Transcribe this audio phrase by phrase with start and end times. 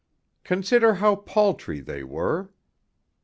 [0.43, 2.49] Consider how paltry they were.